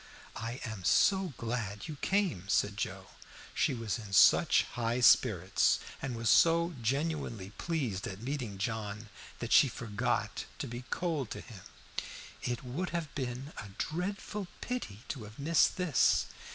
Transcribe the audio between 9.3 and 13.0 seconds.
that she forgot to be cold to him. "It would